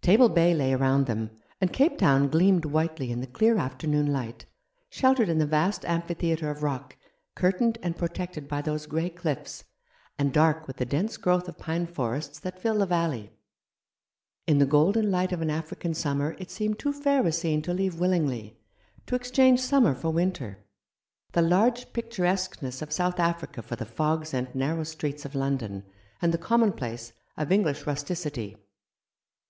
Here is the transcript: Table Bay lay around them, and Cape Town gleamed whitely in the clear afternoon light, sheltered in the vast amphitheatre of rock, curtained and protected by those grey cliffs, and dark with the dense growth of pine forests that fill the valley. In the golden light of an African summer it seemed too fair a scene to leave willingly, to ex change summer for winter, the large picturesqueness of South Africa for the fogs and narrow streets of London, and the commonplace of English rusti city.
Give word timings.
Table 0.00 0.30
Bay 0.30 0.54
lay 0.54 0.72
around 0.72 1.04
them, 1.04 1.28
and 1.60 1.70
Cape 1.70 1.98
Town 1.98 2.28
gleamed 2.30 2.64
whitely 2.64 3.12
in 3.12 3.20
the 3.20 3.26
clear 3.26 3.58
afternoon 3.58 4.10
light, 4.10 4.46
sheltered 4.88 5.28
in 5.28 5.36
the 5.36 5.44
vast 5.44 5.84
amphitheatre 5.84 6.48
of 6.50 6.62
rock, 6.62 6.96
curtained 7.34 7.76
and 7.82 7.94
protected 7.94 8.48
by 8.48 8.62
those 8.62 8.86
grey 8.86 9.10
cliffs, 9.10 9.64
and 10.18 10.32
dark 10.32 10.66
with 10.66 10.78
the 10.78 10.86
dense 10.86 11.18
growth 11.18 11.46
of 11.46 11.58
pine 11.58 11.86
forests 11.86 12.38
that 12.38 12.58
fill 12.58 12.78
the 12.78 12.86
valley. 12.86 13.32
In 14.46 14.56
the 14.56 14.64
golden 14.64 15.10
light 15.10 15.30
of 15.30 15.42
an 15.42 15.50
African 15.50 15.92
summer 15.92 16.34
it 16.38 16.50
seemed 16.50 16.78
too 16.78 16.94
fair 16.94 17.26
a 17.26 17.30
scene 17.30 17.60
to 17.60 17.74
leave 17.74 18.00
willingly, 18.00 18.58
to 19.04 19.14
ex 19.14 19.30
change 19.30 19.60
summer 19.60 19.94
for 19.94 20.08
winter, 20.08 20.64
the 21.32 21.42
large 21.42 21.92
picturesqueness 21.92 22.80
of 22.80 22.92
South 22.94 23.20
Africa 23.20 23.60
for 23.60 23.76
the 23.76 23.84
fogs 23.84 24.32
and 24.32 24.54
narrow 24.54 24.84
streets 24.84 25.26
of 25.26 25.34
London, 25.34 25.84
and 26.22 26.32
the 26.32 26.38
commonplace 26.38 27.12
of 27.36 27.52
English 27.52 27.86
rusti 27.86 28.14
city. 28.16 28.56